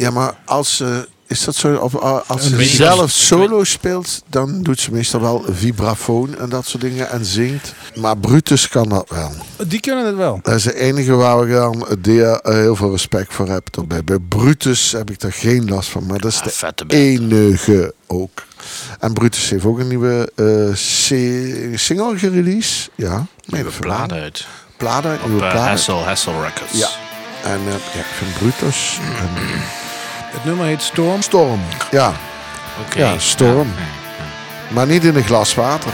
Ja, 0.00 0.10
maar 0.10 0.34
als 0.44 0.76
ze... 0.76 1.08
Is 1.26 1.44
dat 1.44 1.54
zo? 1.54 1.74
Of, 1.74 1.94
uh, 1.94 2.20
als 2.26 2.48
ze 2.48 2.64
zelf 2.64 3.10
solo 3.10 3.64
speelt, 3.64 4.22
dan 4.26 4.62
doet 4.62 4.80
ze 4.80 4.92
meestal 4.92 5.20
wel 5.20 5.44
vibrafoon 5.50 6.38
en 6.38 6.48
dat 6.48 6.66
soort 6.66 6.82
dingen 6.82 7.10
en 7.10 7.24
zingt. 7.24 7.74
Maar 7.94 8.18
Brutus 8.18 8.68
kan 8.68 8.88
dat 8.88 9.08
wel. 9.08 9.32
Die 9.66 9.80
kunnen 9.80 10.06
het 10.06 10.16
wel. 10.16 10.38
Dat 10.42 10.54
is 10.54 10.62
de 10.62 10.74
enige 10.78 11.14
waar 11.14 11.46
ik 11.48 11.52
dan 11.52 11.86
eh, 11.88 12.38
heel 12.42 12.76
veel 12.76 12.90
respect 12.90 13.32
voor 13.34 13.48
heb. 13.48 13.68
Bij, 13.86 14.18
Brutus 14.28 14.92
heb 14.92 15.10
ik 15.10 15.20
daar 15.20 15.32
geen 15.32 15.68
last 15.68 15.88
van, 15.88 16.06
maar 16.06 16.18
dat 16.18 16.32
is 16.32 16.40
de 16.74 16.84
enige 16.88 17.94
ook. 18.06 18.42
En 19.00 19.12
Brutus 19.12 19.50
heeft 19.50 19.64
ook 19.64 19.78
een 19.78 19.88
nieuwe 19.88 20.32
eh, 20.36 20.72
c- 20.72 21.78
single 21.78 22.18
gereleased. 22.18 22.90
Ja, 22.94 23.26
meen 23.44 23.66
of 23.66 23.78
Bladen 23.80 24.20
uit. 24.22 24.46
Pladen, 24.76 25.18
Op 25.22 25.26
nieuwe 25.28 25.44
eh, 25.44 25.50
pladen. 25.50 25.70
Hassel, 25.70 26.04
Hassel 26.04 26.32
Records. 26.42 26.72
Ja. 26.78 26.88
En 27.44 27.58
eh, 27.66 27.94
ja, 27.94 28.00
ik 28.00 28.06
vind 28.18 28.38
Brutus. 28.38 28.98
En 29.18 29.28
Het 30.30 30.44
nummer 30.44 30.66
heet 30.66 30.82
Storm. 30.82 31.22
Storm. 31.22 31.60
Ja, 31.90 32.12
Oké. 32.86 32.98
ja, 32.98 33.18
Storm. 33.18 33.72
Maar 34.68 34.86
niet 34.86 35.04
in 35.04 35.16
een 35.16 35.24
glas 35.24 35.54
water. 35.54 35.90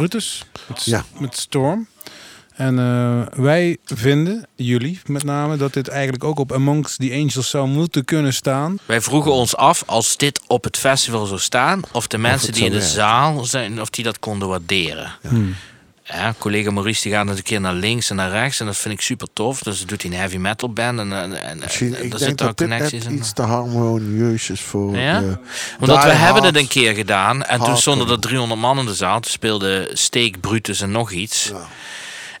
Brutus. 0.00 0.44
Met, 0.68 0.84
Ja. 0.84 1.04
met 1.18 1.36
Storm. 1.36 1.88
En 2.54 2.78
eh, 2.78 3.22
wij 3.42 3.76
vinden, 3.84 4.46
jullie 4.56 5.00
met 5.06 5.24
name, 5.24 5.56
dat 5.56 5.72
dit 5.72 5.88
eigenlijk 5.88 6.24
ook 6.24 6.38
op 6.38 6.52
Amongst 6.52 6.98
the 6.98 7.10
Angels 7.12 7.50
zou 7.50 7.68
moeten 7.68 8.04
kunnen 8.04 8.34
staan. 8.34 8.78
Wij 8.86 9.00
vroegen 9.00 9.32
ons 9.32 9.56
af, 9.56 9.82
als 9.86 10.16
dit 10.16 10.40
op 10.46 10.64
het 10.64 10.76
festival 10.76 11.26
zou 11.26 11.40
staan, 11.40 11.82
of 11.92 12.06
de 12.06 12.18
mensen 12.18 12.52
die 12.52 12.64
in 12.64 12.70
de 12.70 12.76
werken. 12.76 12.94
zaal 12.94 13.44
zijn, 13.44 13.80
of 13.80 13.90
die 13.90 14.04
dat 14.04 14.18
konden 14.18 14.48
waarderen. 14.48 15.12
Ja, 15.22 15.30
collega 16.38 16.70
Maurice 16.70 17.02
die 17.02 17.12
gaat 17.12 17.28
een 17.28 17.42
keer 17.42 17.60
naar 17.60 17.74
links 17.74 18.10
en 18.10 18.16
naar 18.16 18.30
rechts 18.30 18.60
en 18.60 18.66
dat 18.66 18.76
vind 18.76 18.94
ik 18.94 19.00
super 19.00 19.28
tof. 19.32 19.62
Dus 19.62 19.78
dat 19.78 19.88
doet 19.88 20.02
hij 20.02 20.10
een 20.10 20.16
heavy 20.16 20.36
metal 20.36 20.72
band 20.72 20.98
en, 20.98 21.12
en, 21.12 21.42
en, 21.42 21.58
Misschien, 21.58 21.94
en 21.94 22.04
ik 22.04 22.10
daar 22.10 22.18
denk 22.18 22.30
zitten 22.30 22.46
dat 22.46 22.56
connecties 22.56 23.04
in. 23.04 23.12
iets 23.14 23.32
te 23.32 23.42
harmonieus 23.42 24.50
is 24.50 24.60
voor 24.60 24.96
Ja? 24.96 25.20
de 25.20 25.36
Omdat 25.80 26.04
we 26.04 26.10
hebben 26.10 26.42
het 26.42 26.56
een 26.56 26.68
keer 26.68 26.94
gedaan 26.94 27.42
en 27.44 27.60
toen 27.60 27.76
stonden 27.76 28.08
er 28.08 28.18
300 28.18 28.60
man 28.60 28.78
in 28.78 28.86
de 28.86 28.94
zaal. 28.94 29.20
Toen 29.20 29.30
speelde 29.30 29.90
Steak, 29.92 30.40
Brutus 30.40 30.80
en 30.80 30.90
nog 30.90 31.10
iets. 31.10 31.44
Ja. 31.44 31.66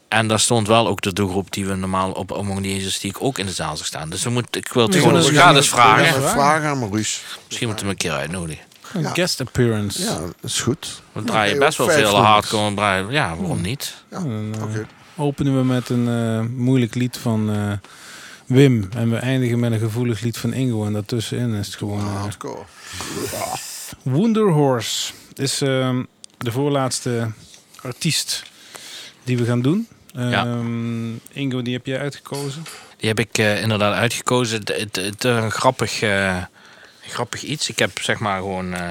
En 0.08 0.26
daar 0.28 0.40
stond 0.40 0.66
wel 0.66 0.88
ook 0.88 1.00
de 1.00 1.12
doelgroep 1.12 1.52
die 1.52 1.66
we 1.66 1.74
normaal 1.74 2.12
op 2.12 2.32
Among 2.32 2.62
the 2.62 2.68
Angels 2.68 2.98
die 2.98 3.10
ik 3.10 3.22
ook 3.22 3.38
in 3.38 3.46
de 3.46 3.52
zaal 3.52 3.76
zag 3.76 3.86
staan. 3.86 4.10
Dus 4.10 4.22
we 4.22 4.30
moeten, 4.30 4.60
ik 4.60 4.72
wil 4.72 4.86
het 4.86 4.96
gewoon 4.96 5.16
eens 5.16 5.28
gratis 5.28 5.68
vragen. 5.68 6.22
Ja, 6.22 6.28
vragen 6.30 6.68
aan 6.68 6.78
Maurice. 6.78 7.20
Misschien 7.46 7.68
moeten 7.68 7.86
we 7.86 7.92
hem 7.92 8.00
een 8.02 8.10
keer 8.10 8.12
uitnodigen. 8.20 8.64
Een 8.92 9.00
Ja. 9.02 9.10
guest 9.10 9.40
appearance. 9.40 10.02
Ja, 10.02 10.18
dat 10.18 10.34
is 10.42 10.60
goed. 10.60 11.02
We 11.12 11.24
draaien 11.24 11.54
Ja, 11.58 11.64
best 11.66 11.78
wel 11.78 11.88
veel 11.88 12.16
hardcore. 12.16 12.74
draaien- 12.74 13.10
Ja, 13.10 13.36
waarom 13.36 13.60
niet? 13.60 13.94
Ja, 14.10 14.16
eh, 14.16 14.62
oké. 14.62 14.86
Openen 15.16 15.56
we 15.56 15.64
met 15.64 15.88
een 15.88 16.08
eh, 16.08 16.46
moeilijk 16.56 16.94
lied 16.94 17.16
van 17.16 17.50
eh, 17.52 17.72
Wim. 18.46 18.88
En 18.96 19.10
we 19.10 19.16
eindigen 19.16 19.58
met 19.60 19.72
een 19.72 19.78
gevoelig 19.78 20.20
lied 20.20 20.38
van 20.38 20.52
Ingo. 20.52 20.84
En 20.86 20.92
daartussenin 20.92 21.54
is 21.54 21.66
het 21.66 21.76
gewoon... 21.76 21.98
eh, 22.00 22.20
Hardcore. 22.20 22.62
Wonder 24.02 24.50
Horse 24.50 25.12
is 25.34 25.60
ehm, 25.60 26.02
de 26.38 26.52
voorlaatste 26.52 27.28
artiest 27.82 28.42
die 29.24 29.36
we 29.38 29.44
gaan 29.44 29.62
doen. 29.62 29.88
Ja. 30.12 30.44
Ehm, 30.46 31.12
Ingo, 31.32 31.62
die 31.62 31.72
heb 31.74 31.86
jij 31.86 31.98
uitgekozen. 32.00 32.62
Die 32.96 33.08
heb 33.08 33.18
ik 33.18 33.38
inderdaad 33.38 33.94
uitgekozen. 33.94 34.60
Het, 34.64 35.24
eh, 35.24 35.34
een 35.36 35.50
grappig, 35.50 36.02
eh, 36.02 36.36
grappig 37.10 37.42
iets. 37.42 37.68
Ik 37.68 37.78
heb 37.78 38.00
zeg 38.00 38.18
maar 38.18 38.38
gewoon 38.38 38.74
eh, 38.74 38.90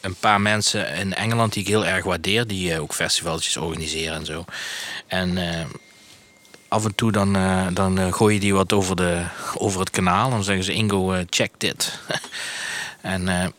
een 0.00 0.14
paar 0.14 0.40
mensen 0.40 0.94
in 0.94 1.14
Engeland 1.14 1.52
die 1.52 1.62
ik 1.62 1.68
heel 1.68 1.86
erg 1.86 2.04
waardeer. 2.04 2.46
Die 2.46 2.72
eh, 2.72 2.80
ook 2.80 2.94
festivaltjes 2.94 3.56
organiseren 3.56 4.14
en 4.14 4.26
zo. 4.26 4.44
En 5.06 5.38
eh, 5.38 5.64
af 6.68 6.84
en 6.84 6.94
toe 6.94 7.12
dan, 7.12 7.32
dan 7.74 8.12
gooi 8.12 8.34
je 8.34 8.40
die 8.40 8.54
wat 8.54 8.72
over, 8.72 8.96
de, 8.96 9.24
over 9.54 9.80
het 9.80 9.90
kanaal. 9.90 10.30
Dan 10.30 10.44
zeggen 10.44 10.64
ze 10.64 10.72
Ingo, 10.72 11.24
check 11.30 11.52
dit. 11.58 11.98
en 13.00 13.52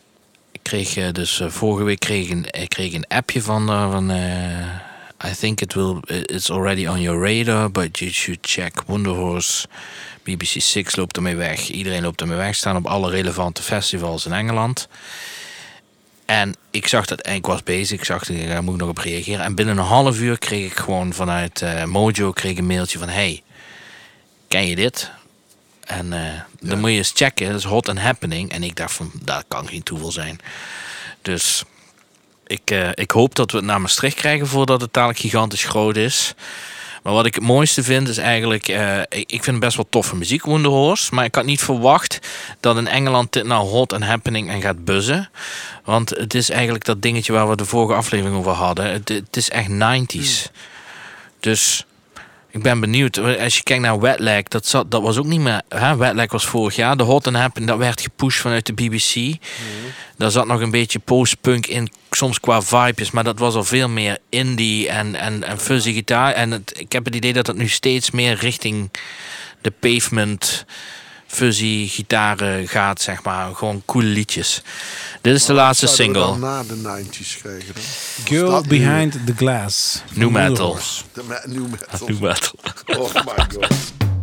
ik 0.52 0.60
kreeg 0.62 1.12
dus 1.12 1.42
vorige 1.46 1.84
week 1.84 2.00
kreeg 2.00 2.30
een, 2.30 2.46
kreeg 2.68 2.92
een 2.92 3.06
appje 3.08 3.42
van... 3.42 3.66
van 3.66 4.10
I 5.20 5.34
think 5.34 5.60
it 5.62 5.74
will. 5.74 6.00
It's 6.08 6.48
already 6.48 6.86
on 6.86 7.00
your 7.00 7.18
radar, 7.18 7.68
but 7.68 8.00
you 8.00 8.12
should 8.12 8.46
check 8.46 8.86
Wonder 8.86 9.14
Horse. 9.14 9.66
BBC 10.36 10.60
Six 10.60 10.96
loopt 10.96 11.16
ermee 11.16 11.36
weg. 11.36 11.68
Iedereen 11.68 12.02
loopt 12.02 12.20
ermee 12.20 12.36
weg. 12.36 12.54
Staan 12.54 12.76
op 12.76 12.86
alle 12.86 13.10
relevante 13.10 13.62
festivals 13.62 14.26
in 14.26 14.32
Engeland. 14.32 14.88
En 16.24 16.54
ik 16.70 16.88
zag 16.88 17.06
dat 17.06 17.20
en 17.20 17.34
ik 17.34 17.46
was 17.46 17.62
bezig. 17.62 17.98
Ik 17.98 18.04
zag 18.04 18.24
dat 18.24 18.36
daar 18.46 18.62
moet 18.62 18.74
ik 18.74 18.80
nog 18.80 18.88
op 18.88 18.98
reageren. 18.98 19.44
En 19.44 19.54
binnen 19.54 19.78
een 19.78 19.84
half 19.84 20.18
uur 20.18 20.38
kreeg 20.38 20.70
ik 20.70 20.78
gewoon 20.78 21.12
vanuit 21.12 21.62
eh, 21.62 21.84
Mojo 21.84 22.32
kreeg 22.32 22.58
een 22.58 22.66
mailtje 22.66 22.98
van: 22.98 23.08
Hey, 23.08 23.42
ken 24.48 24.66
je 24.66 24.76
dit? 24.76 25.10
En 25.88 26.12
eh, 26.12 26.40
dan 26.60 26.80
moet 26.80 26.90
je 26.90 26.96
eens 26.96 27.12
checken. 27.14 27.46
Dat 27.48 27.58
is 27.58 27.64
hot 27.64 27.88
and 27.88 27.98
happening. 27.98 28.50
En 28.52 28.62
ik 28.62 28.76
dacht 28.76 28.92
van, 28.92 29.10
dat 29.22 29.44
kan 29.48 29.68
geen 29.68 29.82
toeval 29.82 30.10
zijn. 30.12 30.40
Dus 31.22 31.62
ik, 32.46 32.70
eh, 32.70 32.88
ik 32.94 33.10
hoop 33.10 33.34
dat 33.34 33.50
we 33.50 33.56
het 33.56 33.66
naar 33.66 33.80
Maastricht 33.80 34.16
krijgen 34.16 34.46
voordat 34.46 34.80
het 34.80 34.92
dadelijk 34.92 35.18
gigantisch 35.18 35.64
groot 35.64 35.96
is. 35.96 36.34
Maar 37.08 37.16
wat 37.16 37.26
ik 37.26 37.34
het 37.34 37.44
mooiste 37.44 37.82
vind 37.82 38.08
is 38.08 38.18
eigenlijk, 38.18 38.68
eh, 38.68 39.00
ik, 39.08 39.44
vind 39.44 39.60
best 39.60 39.76
wel 39.76 39.86
toffe 39.90 40.16
muziek, 40.16 40.44
Wonder 40.44 40.70
Horse. 40.70 41.14
Maar 41.14 41.24
ik 41.24 41.34
had 41.34 41.44
niet 41.44 41.60
verwacht 41.60 42.18
dat 42.60 42.76
in 42.76 42.86
Engeland 42.86 43.32
dit 43.32 43.44
nou 43.44 43.68
hot 43.68 43.92
and 43.92 44.04
happening 44.04 44.50
en 44.50 44.60
gaat 44.60 44.84
buzzen. 44.84 45.30
Want 45.84 46.10
het 46.10 46.34
is 46.34 46.50
eigenlijk 46.50 46.84
dat 46.84 47.02
dingetje 47.02 47.32
waar 47.32 47.48
we 47.48 47.56
de 47.56 47.64
vorige 47.64 47.94
aflevering 47.94 48.36
over 48.36 48.52
hadden. 48.52 48.90
Het, 48.90 49.08
het 49.08 49.36
is 49.36 49.50
echt 49.50 49.68
90s. 49.70 50.50
Dus 51.40 51.84
ik 52.50 52.62
ben 52.62 52.80
benieuwd. 52.80 53.18
Als 53.18 53.56
je 53.56 53.62
kijkt 53.62 53.82
naar 53.82 54.00
Wetlag, 54.00 54.42
dat, 54.42 54.66
zat, 54.66 54.90
dat 54.90 55.02
was 55.02 55.16
ook 55.16 55.26
niet 55.26 55.40
meer. 55.40 55.62
Hè? 55.68 55.96
Wetlag 55.96 56.32
was 56.32 56.46
vorig 56.46 56.76
jaar. 56.76 56.96
De 56.96 57.02
Hot 57.02 57.26
and 57.26 57.36
Happening, 57.36 57.70
dat 57.70 57.78
werd 57.78 58.00
gepusht 58.00 58.40
vanuit 58.40 58.66
de 58.66 58.72
BBC. 58.72 59.36
Daar 60.16 60.30
zat 60.30 60.46
nog 60.46 60.60
een 60.60 60.70
beetje 60.70 60.98
post-punk 60.98 61.66
in, 61.66 61.88
soms 62.10 62.40
qua 62.40 62.62
vibes. 62.62 63.10
Maar 63.10 63.24
dat 63.24 63.38
was 63.38 63.54
al 63.54 63.64
veel 63.64 63.88
meer 63.88 64.18
indie 64.28 64.88
en, 64.88 65.14
en, 65.14 65.44
en 65.44 65.58
fuzzy 65.58 65.92
gitaar. 65.92 66.32
En 66.32 66.50
het, 66.50 66.72
ik 66.76 66.92
heb 66.92 67.04
het 67.04 67.14
idee 67.14 67.32
dat 67.32 67.46
het 67.46 67.56
nu 67.56 67.68
steeds 67.68 68.10
meer 68.10 68.34
richting 68.34 68.90
de 69.60 69.70
pavement 69.70 70.64
fuzzy 71.28 71.88
gitaren 71.88 72.68
gaat, 72.68 73.00
zeg 73.00 73.22
maar. 73.22 73.54
Gewoon 73.54 73.82
coole 73.86 74.06
liedjes. 74.06 74.62
Dit 75.20 75.34
is 75.34 75.44
de 75.44 75.52
laatste 75.52 75.86
single. 75.86 76.20
dan 76.20 76.40
na 76.40 76.62
de 76.62 76.76
90s 76.76 77.38
krijgen 77.40 77.74
dan? 77.74 77.82
Girl? 78.24 78.62
Behind 78.68 79.12
the 79.26 79.34
Glass. 79.36 80.02
New 80.14 80.30
metal. 80.30 80.78
New 81.44 81.66
metal. 81.68 82.06
New 82.08 82.20
metal. 82.20 82.54
Oh 82.86 83.14
my 83.14 83.44
god. 83.48 84.16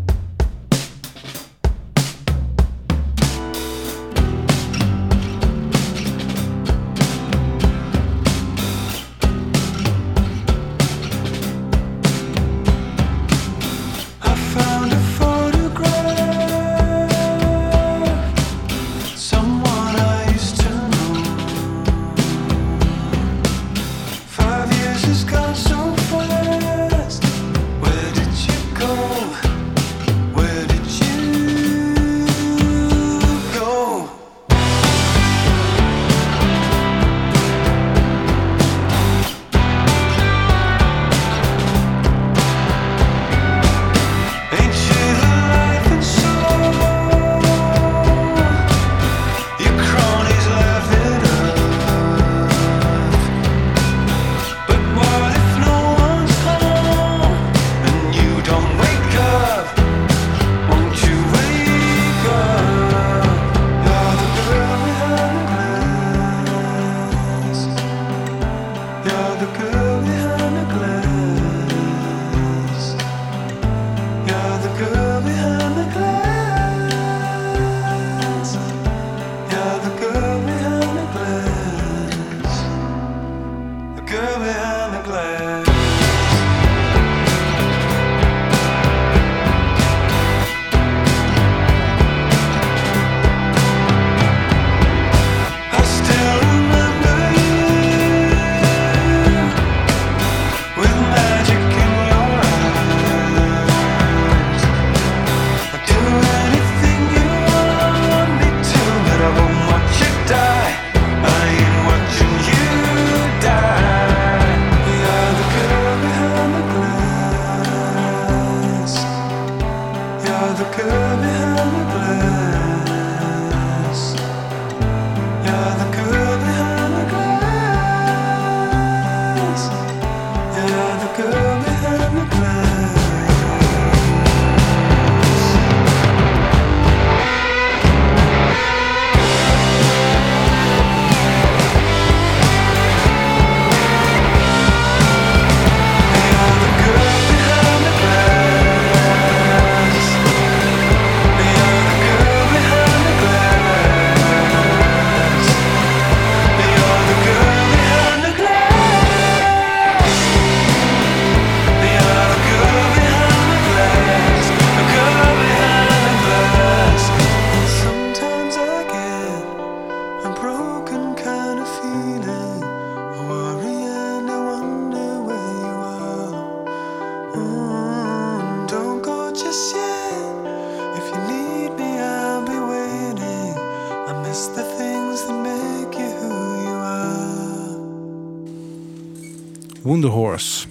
Horse. 190.15 190.65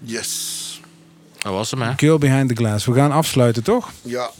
Yes. 0.00 0.60
Dat 1.38 1.52
was 1.52 1.70
hem, 1.70 1.82
hè? 1.82 1.92
Girl 1.96 2.18
Behind 2.18 2.48
the 2.48 2.54
Glass. 2.54 2.86
We 2.86 2.92
gaan 2.94 3.12
afsluiten, 3.12 3.62
toch? 3.62 3.90
Ja. 4.02 4.30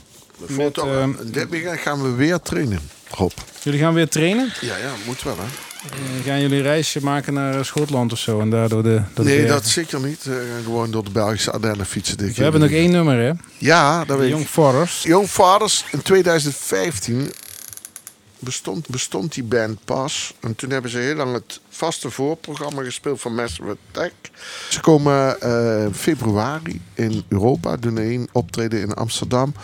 Met, 0.48 0.78
ehm, 0.78 1.10
dit 1.24 1.48
weekend 1.48 1.78
gaan 1.80 2.02
we 2.02 2.10
weer 2.10 2.40
trainen. 2.40 2.78
Rob. 3.10 3.32
Jullie 3.62 3.80
gaan 3.80 3.94
weer 3.94 4.08
trainen. 4.08 4.52
Ja, 4.60 4.76
ja, 4.76 4.90
moet 5.06 5.22
wel 5.22 5.36
hè. 5.36 5.42
Eh, 5.42 6.26
gaan 6.26 6.40
jullie 6.40 6.56
een 6.56 6.62
reisje 6.62 7.00
maken 7.02 7.34
naar 7.34 7.54
eh, 7.58 7.62
Schotland 7.64 8.12
of 8.12 8.18
zo? 8.18 8.40
En 8.40 8.50
daardoor 8.50 8.82
de, 8.82 9.02
Nee, 9.16 9.46
dat 9.46 9.66
zeker 9.66 10.00
niet. 10.00 10.24
We 10.24 10.48
gaan 10.54 10.62
gewoon 10.64 10.90
door 10.90 11.04
de 11.04 11.10
Belgische 11.10 11.50
Ardennen 11.50 11.86
fietsen. 11.86 12.16
dit 12.16 12.26
We 12.26 12.32
keer. 12.32 12.42
hebben 12.42 12.60
nog 12.60 12.70
één 12.70 12.90
nummer, 12.90 13.16
hè? 13.18 13.32
Ja, 13.58 14.04
dat 14.04 14.18
weet 14.18 14.28
Young 14.28 14.42
ik. 14.42 14.48
Forest. 14.48 15.02
Young 15.04 15.28
Fathers 15.28 15.84
in 15.90 16.02
2015 16.02 17.32
bestond, 18.44 18.88
bestond 18.88 19.34
die 19.34 19.42
band 19.42 19.84
pas. 19.84 20.34
En 20.40 20.54
toen 20.56 20.70
hebben 20.70 20.90
ze 20.90 20.98
heel 20.98 21.14
lang 21.14 21.32
het 21.32 21.60
vaste 21.68 22.10
voorprogramma 22.10 22.82
gespeeld 22.82 23.20
van 23.20 23.34
Massive 23.34 23.76
Attack. 23.88 24.12
Ze 24.68 24.80
komen 24.80 25.40
eh, 25.40 25.86
februari 25.92 26.80
in 26.94 27.24
Europa, 27.28 27.76
doen 27.76 27.98
één 27.98 28.28
optreden 28.32 28.80
in 28.80 28.94
Amsterdam, 28.94 29.54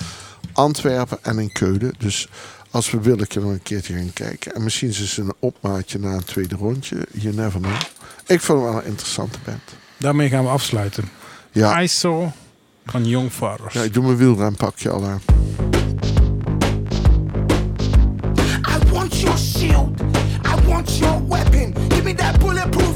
Antwerpen 0.52 1.18
en 1.22 1.38
in 1.38 1.52
Keulen. 1.52 1.94
Dus 1.98 2.28
als 2.70 2.90
we 2.90 3.00
willen 3.00 3.26
kunnen 3.26 3.48
we 3.50 3.54
een 3.54 3.62
keertje 3.62 3.94
gaan 3.94 4.12
kijken. 4.12 4.54
En 4.54 4.62
misschien 4.62 4.88
is 4.88 4.98
het 4.98 5.26
een 5.26 5.34
opmaatje 5.38 5.98
na 5.98 6.12
een 6.12 6.24
tweede 6.24 6.56
rondje. 6.56 7.06
You 7.12 7.34
never 7.34 7.60
know. 7.60 7.80
Ik 8.26 8.40
vond 8.40 8.62
het 8.62 8.70
wel 8.70 8.80
een 8.80 8.88
interessante 8.88 9.38
band. 9.44 9.62
Daarmee 9.96 10.28
gaan 10.28 10.44
we 10.44 10.50
afsluiten. 10.50 11.10
Ja, 11.52 11.80
ISO 11.80 12.32
van 12.86 13.06
Young 13.06 13.30
ja 13.72 13.82
ik 13.82 13.92
doe 13.94 14.04
mijn 14.04 14.16
wielrenpakje 14.16 14.90
al 14.90 15.04
aan. 15.04 15.20
Your 19.22 19.36
shield. 19.36 20.00
I 20.44 20.54
want 20.66 21.00
your 21.00 21.18
weapon. 21.20 21.72
Give 21.88 22.04
me 22.04 22.12
that 22.14 22.38
bulletproof 22.40 22.87